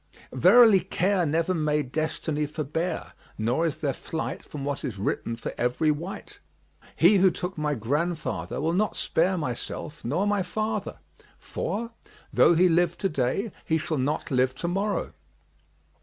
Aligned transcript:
Verily 0.33 0.79
care 0.79 1.27
never 1.27 1.53
made 1.53 1.91
Destiny 1.91 2.47
forbear; 2.47 3.13
nor 3.37 3.67
is 3.67 3.77
there 3.77 3.93
flight 3.93 4.41
from 4.41 4.65
what 4.65 4.83
is 4.83 4.97
written 4.97 5.35
for 5.35 5.53
every 5.59 5.91
wight. 5.91 6.39
He 6.95 7.17
who 7.19 7.29
took 7.29 7.55
my 7.55 7.75
grandfather 7.75 8.59
will 8.59 8.73
not 8.73 8.95
spare 8.95 9.37
myself 9.37 10.03
nor 10.03 10.25
my 10.25 10.41
father; 10.41 10.97
for, 11.37 11.91
though 12.33 12.55
he 12.55 12.67
live 12.67 12.97
to 12.97 13.09
day 13.09 13.51
he 13.63 13.77
shall 13.77 13.99
not 13.99 14.31
live 14.31 14.55
tomorrow. 14.55 15.13